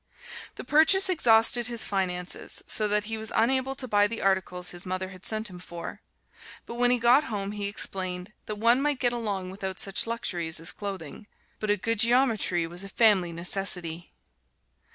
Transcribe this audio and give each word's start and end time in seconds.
The 0.55 0.63
purchase 0.63 1.09
exhausted 1.09 1.67
his 1.67 1.83
finances, 1.83 2.63
so 2.65 2.87
that 2.87 3.03
he 3.03 3.19
was 3.19 3.31
unable 3.35 3.75
to 3.75 3.87
buy 3.87 4.07
the 4.07 4.19
articles 4.23 4.71
his 4.71 4.83
mother 4.83 5.09
had 5.09 5.27
sent 5.27 5.47
him 5.47 5.59
for, 5.59 6.01
but 6.65 6.73
when 6.73 6.89
he 6.89 6.97
got 6.97 7.25
home 7.25 7.51
he 7.51 7.67
explained 7.67 8.33
that 8.47 8.55
one 8.55 8.81
might 8.81 8.97
get 8.97 9.13
along 9.13 9.51
without 9.51 9.77
such 9.77 10.07
luxuries 10.07 10.59
as 10.59 10.71
clothing, 10.71 11.27
but 11.59 11.69
a 11.69 11.77
good 11.77 11.99
Geometry 11.99 12.65
was 12.65 12.83
a 12.83 12.89
family 12.89 13.31
necessity. 13.31 14.11